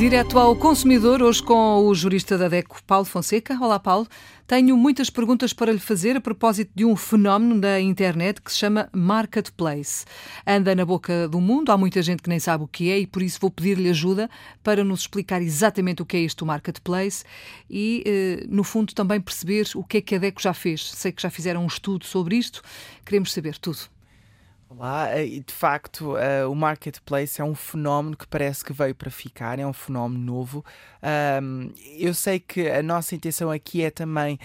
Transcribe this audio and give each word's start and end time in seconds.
Direto 0.00 0.38
ao 0.38 0.56
consumidor, 0.56 1.20
hoje 1.20 1.42
com 1.42 1.84
o 1.84 1.94
jurista 1.94 2.38
da 2.38 2.48
DECO, 2.48 2.82
Paulo 2.84 3.04
Fonseca. 3.04 3.58
Olá, 3.60 3.78
Paulo. 3.78 4.08
Tenho 4.46 4.74
muitas 4.74 5.10
perguntas 5.10 5.52
para 5.52 5.70
lhe 5.70 5.78
fazer 5.78 6.16
a 6.16 6.22
propósito 6.22 6.70
de 6.74 6.86
um 6.86 6.96
fenómeno 6.96 7.60
da 7.60 7.78
internet 7.78 8.40
que 8.40 8.50
se 8.50 8.56
chama 8.56 8.88
Marketplace. 8.94 10.06
Anda 10.46 10.74
na 10.74 10.86
boca 10.86 11.28
do 11.28 11.38
mundo, 11.38 11.70
há 11.70 11.76
muita 11.76 12.00
gente 12.00 12.22
que 12.22 12.30
nem 12.30 12.40
sabe 12.40 12.64
o 12.64 12.66
que 12.66 12.90
é 12.90 12.98
e 12.98 13.06
por 13.06 13.20
isso 13.20 13.38
vou 13.38 13.50
pedir-lhe 13.50 13.90
ajuda 13.90 14.30
para 14.62 14.82
nos 14.82 15.00
explicar 15.00 15.42
exatamente 15.42 16.00
o 16.00 16.06
que 16.06 16.16
é 16.16 16.26
o 16.42 16.46
Marketplace 16.46 17.22
e, 17.68 18.02
eh, 18.06 18.46
no 18.48 18.64
fundo, 18.64 18.94
também 18.94 19.20
perceber 19.20 19.68
o 19.74 19.84
que 19.84 19.98
é 19.98 20.00
que 20.00 20.14
a 20.14 20.18
DECO 20.18 20.40
já 20.40 20.54
fez. 20.54 20.92
Sei 20.92 21.12
que 21.12 21.20
já 21.20 21.28
fizeram 21.28 21.62
um 21.62 21.66
estudo 21.66 22.06
sobre 22.06 22.36
isto, 22.36 22.62
queremos 23.04 23.34
saber 23.34 23.58
tudo. 23.58 23.99
Olá, 24.72 25.18
e 25.20 25.40
de 25.40 25.52
facto 25.52 26.14
uh, 26.14 26.48
o 26.48 26.54
marketplace 26.54 27.40
é 27.40 27.44
um 27.44 27.56
fenómeno 27.56 28.16
que 28.16 28.24
parece 28.24 28.64
que 28.64 28.72
veio 28.72 28.94
para 28.94 29.10
ficar, 29.10 29.58
é 29.58 29.66
um 29.66 29.72
fenómeno 29.72 30.24
novo. 30.24 30.64
Eu 31.98 32.14
sei 32.14 32.38
que 32.38 32.70
a 32.70 32.80
nossa 32.80 33.16
intenção 33.16 33.50
aqui 33.50 33.82
é 33.82 33.90
também 33.90 34.38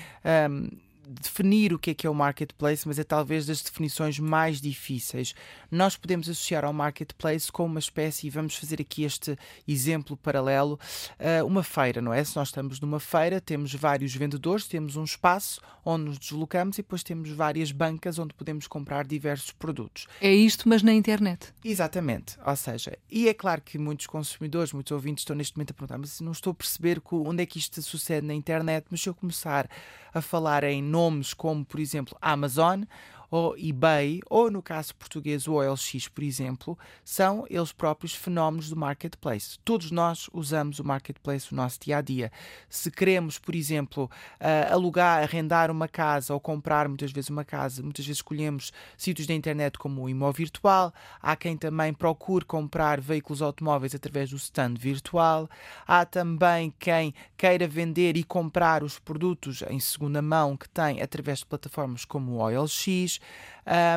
definir 1.07 1.73
o 1.73 1.79
que 1.79 1.91
é 1.91 1.93
que 1.93 2.07
é 2.07 2.09
o 2.09 2.13
marketplace, 2.13 2.87
mas 2.87 2.99
é 2.99 3.03
talvez 3.03 3.45
das 3.45 3.61
definições 3.61 4.19
mais 4.19 4.61
difíceis. 4.61 5.33
Nós 5.71 5.95
podemos 5.95 6.29
associar 6.29 6.65
ao 6.65 6.73
marketplace 6.73 7.51
com 7.51 7.65
uma 7.65 7.79
espécie, 7.79 8.27
e 8.27 8.29
vamos 8.29 8.55
fazer 8.55 8.81
aqui 8.81 9.03
este 9.03 9.37
exemplo 9.67 10.17
paralelo, 10.17 10.79
uh, 11.19 11.45
uma 11.45 11.63
feira, 11.63 12.01
não 12.01 12.13
é? 12.13 12.23
Se 12.23 12.35
nós 12.35 12.49
estamos 12.49 12.79
numa 12.79 12.99
feira, 12.99 13.39
temos 13.39 13.73
vários 13.73 14.15
vendedores, 14.15 14.67
temos 14.67 14.95
um 14.95 15.03
espaço 15.03 15.61
onde 15.83 16.05
nos 16.05 16.17
deslocamos 16.17 16.77
e 16.77 16.81
depois 16.81 17.03
temos 17.03 17.29
várias 17.29 17.71
bancas 17.71 18.17
onde 18.17 18.33
podemos 18.33 18.67
comprar 18.67 19.05
diversos 19.05 19.51
produtos. 19.51 20.07
É 20.19 20.33
isto, 20.33 20.67
mas 20.67 20.81
na 20.81 20.93
internet. 20.93 21.53
Exatamente. 21.63 22.37
Ou 22.45 22.55
seja, 22.55 22.97
e 23.09 23.29
é 23.29 23.33
claro 23.33 23.61
que 23.61 23.77
muitos 23.77 24.07
consumidores, 24.07 24.73
muitos 24.73 24.91
ouvintes 24.91 25.21
estão 25.21 25.35
neste 25.35 25.55
momento 25.55 25.71
a 25.71 25.73
perguntar, 25.73 25.97
mas 25.97 26.19
não 26.21 26.31
estou 26.31 26.51
a 26.51 26.55
perceber 26.55 27.01
onde 27.11 27.43
é 27.43 27.45
que 27.45 27.59
isto 27.59 27.81
sucede 27.81 28.25
na 28.25 28.33
internet, 28.33 28.87
mas 28.89 29.01
se 29.01 29.09
eu 29.09 29.13
começar 29.13 29.69
a 30.13 30.21
falar 30.21 30.63
em 30.63 30.81
nomes 30.95 31.33
como, 31.33 31.65
por 31.65 31.79
exemplo, 31.81 32.17
Amazon 32.21 32.87
ou 33.29 33.57
eBay, 33.57 34.21
ou 34.29 34.49
no 34.49 34.61
caso 34.61 34.95
português 34.95 35.47
o 35.47 35.53
OLX, 35.53 36.07
por 36.07 36.23
exemplo, 36.23 36.77
são 37.03 37.45
eles 37.49 37.71
próprios 37.71 38.13
fenómenos 38.13 38.69
do 38.69 38.75
marketplace. 38.75 39.57
Todos 39.63 39.91
nós 39.91 40.29
usamos 40.33 40.79
o 40.79 40.83
marketplace 40.83 41.47
no 41.51 41.61
nosso 41.61 41.79
dia 41.79 41.97
a 41.97 42.01
dia. 42.01 42.31
Se 42.69 42.89
queremos, 42.91 43.37
por 43.37 43.55
exemplo, 43.55 44.09
uh, 44.39 44.73
alugar, 44.73 45.23
arrendar 45.23 45.71
uma 45.71 45.87
casa 45.87 46.33
ou 46.33 46.39
comprar 46.39 46.87
muitas 46.87 47.11
vezes 47.11 47.29
uma 47.29 47.43
casa, 47.43 47.81
muitas 47.81 48.05
vezes 48.05 48.17
escolhemos 48.17 48.71
sítios 48.97 49.27
da 49.27 49.33
internet 49.33 49.77
como 49.77 50.03
o 50.03 50.09
Imó 50.09 50.31
Virtual. 50.31 50.93
Há 51.21 51.35
quem 51.35 51.57
também 51.57 51.93
procure 51.93 52.45
comprar 52.45 52.99
veículos 53.01 53.41
automóveis 53.41 53.95
através 53.95 54.29
do 54.29 54.37
stand 54.37 54.75
virtual. 54.77 55.49
Há 55.87 56.05
também 56.05 56.73
quem 56.79 57.13
queira 57.37 57.67
vender 57.67 58.17
e 58.17 58.23
comprar 58.23 58.83
os 58.83 58.99
produtos 58.99 59.63
em 59.69 59.79
segunda 59.79 60.21
mão 60.21 60.55
que 60.55 60.69
tem 60.69 61.01
através 61.01 61.39
de 61.39 61.45
plataformas 61.45 62.05
como 62.05 62.33
o 62.33 62.37
OLX. 62.37 63.14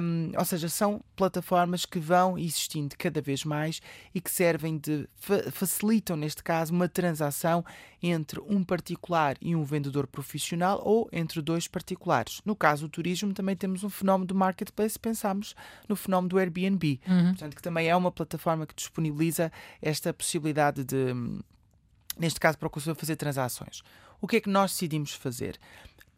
Um, 0.00 0.32
ou 0.38 0.44
seja, 0.46 0.66
são 0.68 1.04
plataformas 1.14 1.84
que 1.84 1.98
vão 1.98 2.38
existindo 2.38 2.96
cada 2.96 3.20
vez 3.20 3.44
mais 3.44 3.82
e 4.14 4.20
que 4.20 4.30
servem 4.30 4.78
de 4.78 5.06
facilitam, 5.52 6.16
neste 6.16 6.42
caso, 6.42 6.72
uma 6.72 6.88
transação 6.88 7.62
entre 8.02 8.40
um 8.40 8.64
particular 8.64 9.36
e 9.42 9.54
um 9.54 9.64
vendedor 9.64 10.06
profissional 10.06 10.80
ou 10.82 11.06
entre 11.12 11.42
dois 11.42 11.68
particulares. 11.68 12.40
No 12.46 12.56
caso 12.56 12.86
do 12.86 12.88
turismo, 12.88 13.34
também 13.34 13.54
temos 13.54 13.84
um 13.84 13.90
fenómeno 13.90 14.26
do 14.26 14.34
marketplace, 14.34 14.98
pensamos 14.98 15.54
no 15.86 15.94
fenómeno 15.96 16.30
do 16.30 16.38
Airbnb, 16.38 17.00
uhum. 17.06 17.28
portanto, 17.30 17.54
que 17.54 17.62
também 17.62 17.88
é 17.88 17.94
uma 17.94 18.10
plataforma 18.10 18.66
que 18.66 18.74
disponibiliza 18.74 19.52
esta 19.82 20.14
possibilidade 20.14 20.82
de, 20.82 21.14
neste 22.18 22.40
caso, 22.40 22.56
para 22.56 22.68
o 22.68 22.70
consumidor 22.70 22.98
fazer 22.98 23.16
transações. 23.16 23.82
O 24.20 24.26
que 24.26 24.36
é 24.36 24.40
que 24.40 24.48
nós 24.48 24.72
decidimos 24.72 25.12
fazer? 25.12 25.58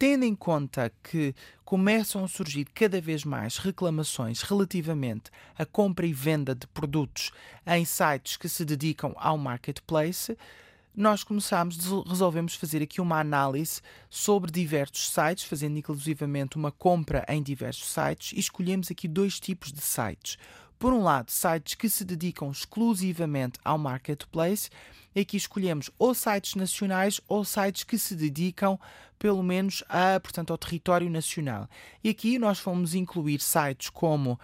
Tendo 0.01 0.25
em 0.25 0.35
conta 0.35 0.91
que 1.03 1.35
começam 1.63 2.25
a 2.25 2.29
surgir 2.29 2.65
cada 2.65 3.03
vez 3.03 3.23
mais 3.23 3.59
reclamações 3.59 4.41
relativamente 4.41 5.31
à 5.59 5.67
compra 5.67 6.07
e 6.07 6.13
venda 6.15 6.55
de 6.55 6.67
produtos 6.69 7.31
em 7.67 7.85
sites 7.85 8.39
que 8.39 8.49
se 8.49 8.65
dedicam 8.65 9.13
ao 9.19 9.37
marketplace, 9.37 10.39
nós 10.97 11.23
começamos, 11.23 11.77
resolvemos 12.07 12.55
fazer 12.55 12.83
aqui 12.83 12.99
uma 12.99 13.21
análise 13.21 13.83
sobre 14.09 14.51
diversos 14.51 15.11
sites, 15.11 15.45
fazendo 15.45 15.77
inclusivamente 15.77 16.57
uma 16.57 16.73
compra 16.73 17.23
em 17.29 17.43
diversos 17.43 17.93
sites, 17.93 18.33
e 18.33 18.41
escolhemos 18.41 18.91
aqui 18.91 19.07
dois 19.07 19.39
tipos 19.39 19.71
de 19.71 19.83
sites. 19.83 20.39
Por 20.81 20.95
um 20.95 21.03
lado, 21.03 21.31
sites 21.31 21.75
que 21.75 21.91
se 21.91 22.07
dedicam 22.07 22.51
exclusivamente 22.51 23.61
ao 23.63 23.77
marketplace, 23.77 24.71
e 25.15 25.21
aqui 25.21 25.37
escolhemos 25.37 25.91
ou 25.99 26.15
sites 26.15 26.55
nacionais 26.55 27.21
ou 27.29 27.45
sites 27.45 27.85
que 27.85 27.99
se 27.99 28.15
dedicam 28.15 28.81
pelo 29.19 29.43
menos 29.43 29.85
a, 29.91 30.19
portanto, 30.19 30.53
ao 30.53 30.57
território 30.57 31.11
nacional. 31.11 31.69
E 32.03 32.09
aqui 32.09 32.39
nós 32.39 32.59
fomos 32.59 32.95
incluir 32.95 33.43
sites 33.43 33.91
como 33.91 34.41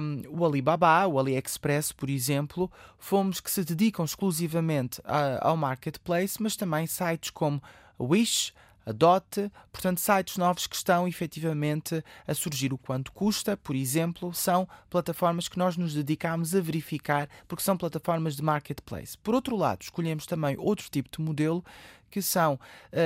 um, 0.00 0.38
o 0.38 0.46
Alibaba, 0.46 1.04
o 1.08 1.18
AliExpress, 1.18 1.90
por 1.90 2.08
exemplo, 2.08 2.70
fomos 2.96 3.40
que 3.40 3.50
se 3.50 3.64
dedicam 3.64 4.04
exclusivamente 4.04 5.02
a, 5.04 5.48
ao 5.48 5.56
marketplace, 5.56 6.40
mas 6.40 6.54
também 6.54 6.86
sites 6.86 7.30
como 7.30 7.60
Wish, 7.98 8.52
a 8.84 8.92
DOT, 8.92 9.50
portanto, 9.70 9.98
sites 9.98 10.36
novos 10.36 10.66
que 10.66 10.76
estão 10.76 11.06
efetivamente 11.06 12.02
a 12.26 12.34
surgir. 12.34 12.72
O 12.72 12.78
quanto 12.78 13.12
custa, 13.12 13.56
por 13.56 13.76
exemplo, 13.76 14.32
são 14.34 14.68
plataformas 14.90 15.48
que 15.48 15.58
nós 15.58 15.76
nos 15.76 15.94
dedicamos 15.94 16.54
a 16.54 16.60
verificar, 16.60 17.28
porque 17.46 17.62
são 17.62 17.76
plataformas 17.76 18.36
de 18.36 18.42
marketplace. 18.42 19.16
Por 19.18 19.34
outro 19.34 19.56
lado, 19.56 19.82
escolhemos 19.82 20.26
também 20.26 20.56
outro 20.58 20.88
tipo 20.90 21.08
de 21.10 21.22
modelo 21.22 21.64
que 22.12 22.20
são, 22.20 22.60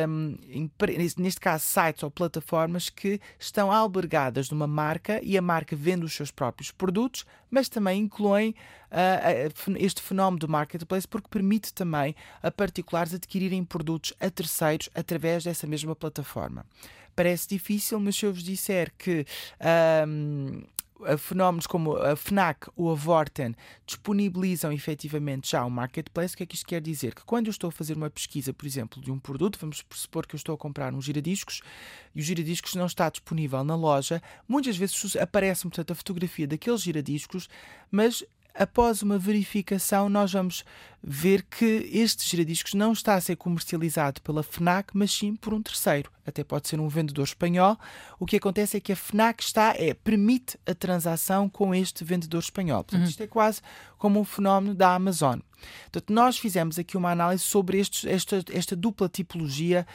um, 0.09 0.37
neste 1.17 1.41
caso, 1.41 1.65
sites 1.65 2.03
ou 2.03 2.11
plataformas 2.11 2.91
que 2.91 3.21
estão 3.39 3.71
albergadas 3.71 4.51
numa 4.51 4.67
marca 4.67 5.21
e 5.23 5.39
a 5.39 5.43
marca 5.43 5.77
vende 5.77 6.05
os 6.05 6.13
seus 6.13 6.33
próprios 6.33 6.73
produtos, 6.73 7.25
mas 7.49 7.69
também 7.69 8.03
incluem 8.03 8.51
uh, 8.91 9.77
este 9.79 10.03
fenómeno 10.03 10.41
do 10.41 10.49
marketplace 10.49 11.07
porque 11.07 11.29
permite 11.31 11.73
também 11.73 12.17
a 12.43 12.51
particulares 12.51 13.15
adquirirem 13.15 13.65
produtos 13.65 14.13
a 14.19 14.29
terceiros 14.29 14.91
através 14.93 15.45
dessa 15.45 15.69
mesma 15.69 15.95
plataforma. 15.95 16.67
Parece 17.15 17.49
difícil, 17.49 18.01
mas 18.01 18.17
se 18.17 18.27
eu 18.27 18.33
vos 18.33 18.43
disser 18.43 18.93
que 18.99 19.25
um, 20.09 20.65
fenómenos 21.19 21.67
como 21.67 21.97
a 21.97 22.17
FNAC 22.17 22.69
ou 22.77 22.91
a 22.91 22.95
Vorten 22.95 23.55
disponibilizam 23.87 24.73
efetivamente 24.73 25.51
já 25.51 25.65
o 25.65 25.71
marketplace, 25.71 26.35
o 26.35 26.37
que 26.39 26.43
é 26.43 26.47
que 26.47 26.55
isto 26.55 26.67
quer 26.67 26.81
dizer? 26.81 27.15
Que 27.15 27.25
quando 27.25 27.47
eu 27.47 27.51
estou 27.51 27.69
a 27.69 27.73
fazer 27.73 27.97
uma 27.97 28.11
pesquisa, 28.11 28.53
por 28.53 28.67
exemplo, 28.67 29.01
de 29.01 29.11
um 29.11 29.19
produto, 29.19 29.59
vamos 29.61 29.85
supor 29.93 30.27
que 30.27 30.35
eu 30.35 30.39
estou 30.39 30.55
a 30.55 30.59
comprar 30.59 30.95
um 30.95 31.01
giradiscos 31.01 31.61
e 32.15 32.21
o 32.21 32.23
giradiscos 32.23 32.75
não 32.75 32.87
está 32.87 33.11
disponível 33.11 33.63
na 33.63 33.77
loja, 33.77 34.23
muitas 34.49 34.77
vezes 34.77 35.17
aparece, 35.17 35.63
portanto, 35.63 35.91
a 35.91 35.95
fotografia 35.95 36.47
daqueles 36.47 36.83
giradiscos, 36.83 37.49
mas 37.91 38.25
após 38.59 39.03
uma 39.03 39.19
verificação, 39.19 40.09
nós 40.09 40.33
vamos 40.33 40.65
ver 41.03 41.43
que 41.43 41.89
este 41.93 42.29
giradiscos 42.29 42.75
não 42.75 42.93
está 42.93 43.15
a 43.15 43.21
ser 43.21 43.37
comercializado 43.37 44.21
pela 44.23 44.43
FNAC, 44.43 44.91
mas 44.93 45.13
sim 45.13 45.37
por 45.37 45.55
um 45.55 45.63
terceiro. 45.63 46.11
Até 46.27 46.43
pode 46.43 46.67
ser 46.67 46.81
um 46.81 46.89
vendedor 46.89 47.25
espanhol. 47.25 47.79
O 48.19 48.27
que 48.27 48.37
acontece 48.37 48.77
é 48.77 48.81
que 48.81 48.93
a 48.93 48.97
FNAC 48.97 49.43
está, 49.43 49.75
é, 49.77 49.95
permite 49.95 50.59
a 50.67 50.75
transação 50.75 51.49
com 51.49 51.75
este 51.75 52.03
vendedor 52.03 52.41
espanhol. 52.41 52.83
Portanto, 52.83 53.05
uhum. 53.05 53.09
isto 53.09 53.23
é 53.23 53.27
quase 53.27 53.61
como 53.97 54.19
um 54.19 54.25
fenómeno 54.25 54.75
da 54.75 54.95
Amazon. 54.95 55.39
Portanto, 55.91 56.13
nós 56.13 56.39
fizemos 56.39 56.79
aqui 56.79 56.97
uma 56.97 57.11
análise 57.11 57.43
sobre 57.43 57.79
estes, 57.79 58.05
esta, 58.05 58.45
esta 58.53 58.77
dupla 58.77 59.09
tipologia 59.09 59.87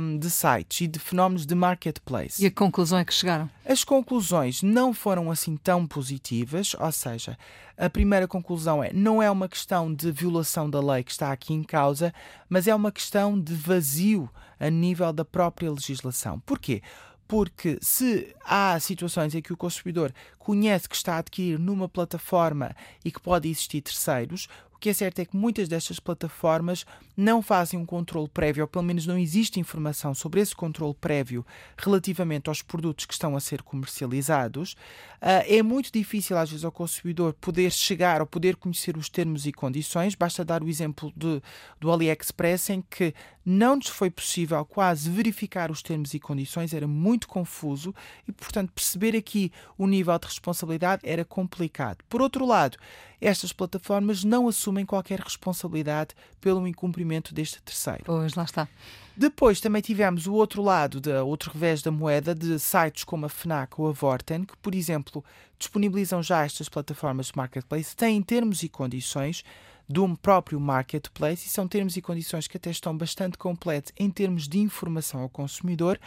um, 0.00 0.18
de 0.18 0.30
sites 0.30 0.82
e 0.82 0.86
de 0.86 0.98
fenómenos 0.98 1.46
de 1.46 1.54
marketplace. 1.54 2.42
E 2.42 2.46
a 2.46 2.50
conclusão 2.50 2.98
é 2.98 3.04
que 3.04 3.14
chegaram? 3.14 3.50
As 3.64 3.84
conclusões 3.84 4.62
não 4.62 4.92
foram 4.94 5.30
assim 5.30 5.56
tão 5.56 5.86
positivas, 5.86 6.74
ou 6.78 6.92
seja, 6.92 7.38
a 7.76 7.88
primeira 7.88 8.26
conclusão 8.26 8.82
é 8.82 8.92
não 8.92 9.22
é 9.22 9.30
uma 9.30 9.48
questão 9.48 9.92
de 9.92 10.10
violação 10.10 10.68
da 10.68 10.80
lei 10.80 11.02
que 11.02 11.12
está 11.12 11.32
aqui 11.32 11.52
em 11.52 11.62
causa, 11.62 12.12
mas 12.48 12.66
é 12.66 12.74
uma 12.74 12.90
questão 12.90 13.38
de 13.38 13.54
vazio 13.54 14.28
a 14.58 14.70
nível 14.70 15.12
da 15.12 15.24
própria 15.24 15.70
legislação. 15.70 16.40
Porquê? 16.40 16.82
porque 17.28 17.78
se 17.82 18.34
há 18.42 18.80
situações 18.80 19.34
em 19.34 19.42
que 19.42 19.52
o 19.52 19.56
consumidor 19.56 20.12
conhece 20.38 20.88
que 20.88 20.96
está 20.96 21.16
a 21.16 21.18
adquirir 21.18 21.58
numa 21.58 21.86
plataforma 21.86 22.74
e 23.04 23.12
que 23.12 23.20
pode 23.20 23.50
existir 23.50 23.82
terceiros, 23.82 24.48
o 24.78 24.80
que 24.80 24.90
é 24.90 24.92
certo 24.92 25.18
é 25.18 25.24
que 25.24 25.36
muitas 25.36 25.68
destas 25.68 25.98
plataformas 25.98 26.86
não 27.18 27.42
fazem 27.42 27.80
um 27.80 27.84
controle 27.84 28.28
prévio, 28.28 28.62
ou 28.62 28.68
pelo 28.68 28.84
menos 28.84 29.04
não 29.04 29.18
existe 29.18 29.58
informação 29.58 30.14
sobre 30.14 30.40
esse 30.40 30.54
controle 30.54 30.94
prévio 30.94 31.44
relativamente 31.76 32.48
aos 32.48 32.62
produtos 32.62 33.06
que 33.06 33.12
estão 33.12 33.34
a 33.34 33.40
ser 33.40 33.60
comercializados, 33.60 34.74
uh, 35.20 35.42
é 35.48 35.60
muito 35.60 35.92
difícil 35.92 36.38
às 36.38 36.48
vezes 36.48 36.64
ao 36.64 36.70
consumidor 36.70 37.32
poder 37.40 37.72
chegar 37.72 38.20
ou 38.20 38.26
poder 38.26 38.54
conhecer 38.54 38.96
os 38.96 39.08
termos 39.08 39.46
e 39.46 39.52
condições. 39.52 40.14
Basta 40.14 40.44
dar 40.44 40.62
o 40.62 40.68
exemplo 40.68 41.12
de, 41.16 41.42
do 41.80 41.90
AliExpress 41.90 42.70
em 42.70 42.84
que 42.88 43.12
não 43.44 43.74
nos 43.74 43.88
foi 43.88 44.10
possível 44.10 44.64
quase 44.64 45.10
verificar 45.10 45.72
os 45.72 45.82
termos 45.82 46.14
e 46.14 46.20
condições, 46.20 46.72
era 46.72 46.86
muito 46.86 47.26
confuso 47.26 47.92
e, 48.28 48.32
portanto, 48.32 48.70
perceber 48.72 49.16
aqui 49.16 49.50
o 49.76 49.88
nível 49.88 50.16
de 50.20 50.26
responsabilidade 50.26 51.02
era 51.04 51.24
complicado. 51.24 52.04
Por 52.08 52.22
outro 52.22 52.46
lado, 52.46 52.78
estas 53.20 53.52
plataformas 53.52 54.22
não 54.22 54.46
assumem 54.46 54.86
qualquer 54.86 55.18
responsabilidade 55.18 56.14
pelo 56.40 56.68
incumprimento 56.68 57.07
deste 57.34 57.60
terceiro. 57.62 58.02
Pois, 58.04 58.34
lá 58.34 58.44
está. 58.44 58.68
Depois 59.16 59.60
também 59.60 59.82
tivemos 59.82 60.26
o 60.26 60.34
outro 60.34 60.62
lado, 60.62 61.00
de, 61.00 61.10
outro 61.10 61.50
revés 61.52 61.82
da 61.82 61.90
moeda, 61.90 62.34
de 62.34 62.58
sites 62.58 63.02
como 63.02 63.26
a 63.26 63.28
FNAC 63.28 63.80
ou 63.80 63.88
a 63.88 63.92
Vorten, 63.92 64.44
que, 64.44 64.56
por 64.58 64.74
exemplo, 64.74 65.24
disponibilizam 65.58 66.22
já 66.22 66.44
estas 66.44 66.68
plataformas 66.68 67.26
de 67.26 67.32
marketplace, 67.36 67.96
têm 67.96 68.22
termos 68.22 68.62
e 68.62 68.68
condições 68.68 69.42
do 69.88 70.16
próprio 70.18 70.60
marketplace 70.60 71.46
e 71.46 71.50
são 71.50 71.66
termos 71.66 71.96
e 71.96 72.02
condições 72.02 72.46
que 72.46 72.58
até 72.58 72.70
estão 72.70 72.96
bastante 72.96 73.38
completos 73.38 73.90
em 73.98 74.10
termos 74.10 74.46
de 74.46 74.58
informação 74.58 75.22
ao 75.22 75.28
consumidor, 75.28 75.98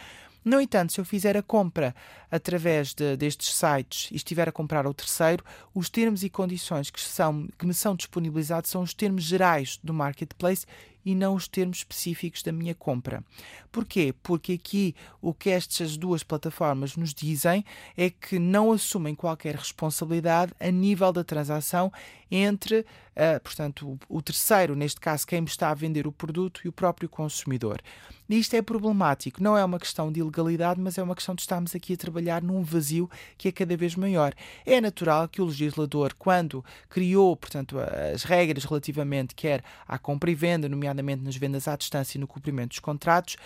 no 0.44 0.60
entanto, 0.60 0.92
se 0.92 1.00
eu 1.00 1.04
fizer 1.04 1.36
a 1.36 1.42
compra 1.42 1.94
através 2.30 2.92
de, 2.94 3.16
destes 3.16 3.54
sites 3.54 4.10
e 4.10 4.16
estiver 4.16 4.48
a 4.48 4.52
comprar 4.52 4.86
ao 4.86 4.94
terceiro, 4.94 5.44
os 5.72 5.88
termos 5.88 6.24
e 6.24 6.30
condições 6.30 6.90
que, 6.90 7.00
são, 7.00 7.48
que 7.56 7.64
me 7.64 7.72
são 7.72 7.94
disponibilizados 7.94 8.70
são 8.70 8.82
os 8.82 8.92
termos 8.92 9.22
gerais 9.22 9.78
do 9.84 9.94
marketplace 9.94 10.66
e 11.04 11.14
não 11.14 11.34
os 11.34 11.48
termos 11.48 11.78
específicos 11.78 12.42
da 12.42 12.52
minha 12.52 12.74
compra. 12.74 13.24
Porquê? 13.70 14.14
Porque 14.22 14.52
aqui 14.52 14.94
o 15.20 15.32
que 15.32 15.50
estas 15.50 15.96
duas 15.96 16.22
plataformas 16.22 16.96
nos 16.96 17.14
dizem 17.14 17.64
é 17.96 18.10
que 18.10 18.38
não 18.38 18.72
assumem 18.72 19.14
qualquer 19.14 19.54
responsabilidade 19.54 20.52
a 20.60 20.70
nível 20.70 21.12
da 21.12 21.24
transação 21.24 21.92
entre, 22.30 22.80
uh, 22.80 23.40
portanto, 23.42 23.98
o, 24.08 24.18
o 24.18 24.22
terceiro, 24.22 24.74
neste 24.74 24.98
caso, 24.98 25.26
quem 25.26 25.42
me 25.42 25.46
está 25.46 25.70
a 25.70 25.74
vender 25.74 26.06
o 26.06 26.12
produto 26.12 26.62
e 26.64 26.68
o 26.68 26.72
próprio 26.72 27.08
consumidor. 27.08 27.82
Isto 28.28 28.54
é 28.54 28.62
problemático, 28.62 29.42
não 29.42 29.58
é 29.58 29.62
uma 29.62 29.78
questão 29.78 30.10
de 30.10 30.20
ilegalidade, 30.20 30.80
mas 30.80 30.96
é 30.96 31.02
uma 31.02 31.14
questão 31.14 31.34
de 31.34 31.42
estarmos 31.42 31.74
aqui 31.74 31.92
a 31.92 31.96
trabalhar 31.98 32.42
num 32.42 32.62
vazio 32.62 33.10
que 33.36 33.48
é 33.48 33.52
cada 33.52 33.76
vez 33.76 33.94
maior. 33.94 34.32
É 34.64 34.80
natural 34.80 35.28
que 35.28 35.42
o 35.42 35.44
legislador, 35.44 36.14
quando 36.18 36.64
criou, 36.88 37.36
portanto, 37.36 37.76
as 37.78 38.22
regras 38.22 38.64
relativamente 38.64 39.34
quer 39.34 39.62
à 39.86 39.98
compra 39.98 40.30
e 40.30 40.34
venda, 40.34 40.66
nomeadamente 40.66 40.91
nas 40.94 41.36
vendas 41.36 41.68
à 41.68 41.76
distância 41.76 42.18
e 42.18 42.20
no 42.20 42.26
cumprimento 42.26 42.70
dos 42.70 42.78
contratos, 42.80 43.36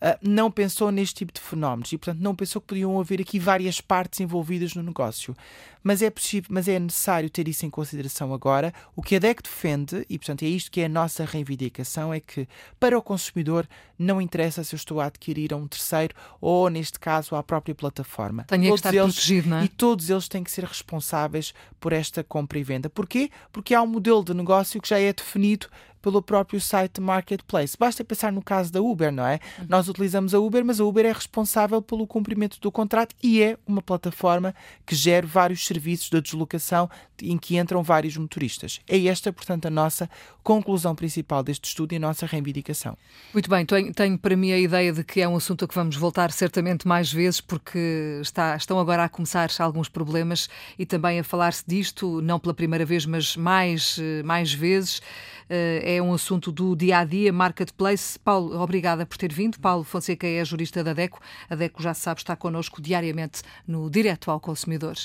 ah, 0.00 0.18
não 0.22 0.50
pensou 0.50 0.90
neste 0.90 1.16
tipo 1.16 1.32
de 1.32 1.40
fenómenos 1.40 1.92
e, 1.92 1.98
portanto, 1.98 2.20
não 2.20 2.34
pensou 2.34 2.60
que 2.60 2.68
podiam 2.68 3.00
haver 3.00 3.20
aqui 3.20 3.38
várias 3.38 3.80
partes 3.80 4.20
envolvidas 4.20 4.74
no 4.74 4.82
negócio. 4.82 5.34
Mas 5.82 6.02
é 6.02 6.10
possível, 6.10 6.48
mas 6.50 6.68
é 6.68 6.78
necessário 6.78 7.30
ter 7.30 7.46
isso 7.48 7.64
em 7.64 7.70
consideração 7.70 8.34
agora. 8.34 8.74
O 8.94 9.02
que 9.02 9.16
a 9.16 9.18
DEC 9.18 9.42
defende, 9.42 10.04
e 10.10 10.18
portanto 10.18 10.42
é 10.42 10.48
isto 10.48 10.70
que 10.70 10.80
é 10.80 10.86
a 10.86 10.88
nossa 10.88 11.24
reivindicação, 11.24 12.12
é 12.12 12.20
que 12.20 12.48
para 12.78 12.98
o 12.98 13.02
consumidor 13.02 13.66
não 13.98 14.20
interessa 14.20 14.64
se 14.64 14.74
eu 14.74 14.76
estou 14.76 15.00
a 15.00 15.06
adquirir 15.06 15.54
a 15.54 15.56
um 15.56 15.66
terceiro 15.66 16.14
ou, 16.40 16.68
neste 16.68 16.98
caso, 16.98 17.36
à 17.36 17.42
própria 17.42 17.74
plataforma. 17.74 18.44
Tem 18.44 18.60
que 18.60 18.68
estar 18.68 18.92
eles, 18.92 19.14
protegido, 19.14 19.48
não 19.48 19.58
é? 19.58 19.64
E 19.64 19.68
todos 19.68 20.10
eles 20.10 20.28
têm 20.28 20.42
que 20.42 20.50
ser 20.50 20.64
responsáveis 20.64 21.54
por 21.80 21.92
esta 21.92 22.22
compra 22.22 22.58
e 22.58 22.64
venda. 22.64 22.90
Porquê? 22.90 23.30
Porque 23.52 23.72
há 23.72 23.80
um 23.80 23.86
modelo 23.86 24.24
de 24.24 24.34
negócio 24.34 24.82
que 24.82 24.88
já 24.88 24.98
é 24.98 25.12
definido 25.12 25.68
pelo 26.06 26.22
próprio 26.22 26.60
site 26.60 27.00
Marketplace. 27.00 27.76
Basta 27.76 28.04
pensar 28.04 28.30
no 28.30 28.40
caso 28.40 28.72
da 28.72 28.80
Uber, 28.80 29.10
não 29.10 29.26
é? 29.26 29.40
Uhum. 29.58 29.66
Nós 29.68 29.88
utilizamos 29.88 30.34
a 30.34 30.38
Uber, 30.38 30.64
mas 30.64 30.78
a 30.78 30.84
Uber 30.84 31.04
é 31.04 31.10
responsável 31.10 31.82
pelo 31.82 32.06
cumprimento 32.06 32.60
do 32.60 32.70
contrato 32.70 33.12
e 33.20 33.42
é 33.42 33.58
uma 33.66 33.82
plataforma 33.82 34.54
que 34.86 34.94
gera 34.94 35.26
vários 35.26 35.66
serviços 35.66 36.08
de 36.08 36.20
deslocação 36.20 36.88
em 37.20 37.36
que 37.36 37.56
entram 37.56 37.82
vários 37.82 38.16
motoristas. 38.16 38.80
É 38.86 39.04
esta, 39.06 39.32
portanto, 39.32 39.66
a 39.66 39.70
nossa 39.70 40.08
conclusão 40.44 40.94
principal 40.94 41.42
deste 41.42 41.64
estudo 41.64 41.92
e 41.92 41.96
a 41.96 41.98
nossa 41.98 42.24
reivindicação. 42.24 42.96
Muito 43.32 43.50
bem, 43.50 43.66
tenho, 43.66 43.92
tenho 43.92 44.16
para 44.16 44.36
mim 44.36 44.52
a 44.52 44.58
ideia 44.58 44.92
de 44.92 45.02
que 45.02 45.20
é 45.20 45.28
um 45.28 45.34
assunto 45.34 45.64
a 45.64 45.68
que 45.68 45.74
vamos 45.74 45.96
voltar 45.96 46.30
certamente 46.30 46.86
mais 46.86 47.12
vezes, 47.12 47.40
porque 47.40 48.20
está, 48.22 48.54
estão 48.54 48.78
agora 48.78 49.02
a 49.02 49.08
começar 49.08 49.50
alguns 49.58 49.88
problemas 49.88 50.48
e 50.78 50.86
também 50.86 51.18
a 51.18 51.24
falar-se 51.24 51.64
disto, 51.66 52.20
não 52.20 52.38
pela 52.38 52.54
primeira 52.54 52.84
vez, 52.84 53.04
mas 53.04 53.36
mais, 53.36 53.98
eh, 53.98 54.22
mais 54.22 54.52
vezes. 54.52 55.02
Eh, 55.48 55.96
é 55.96 56.02
um 56.02 56.12
assunto 56.12 56.50
do 56.50 56.74
dia 56.74 56.98
a 56.98 57.04
dia, 57.04 57.32
marketplace. 57.32 58.18
Paulo, 58.18 58.58
obrigada 58.60 59.06
por 59.06 59.16
ter 59.16 59.32
vindo. 59.32 59.58
Paulo 59.58 59.84
Fonseca 59.84 60.26
é 60.26 60.44
jurista 60.44 60.82
da 60.82 60.92
DECO. 60.92 61.20
A 61.48 61.54
DECO, 61.54 61.82
já 61.82 61.94
sabe, 61.94 62.20
está 62.20 62.34
connosco 62.36 62.82
diariamente 62.82 63.42
no 63.66 63.88
Direto 63.88 64.30
ao 64.30 64.40
Consumidor. 64.40 64.96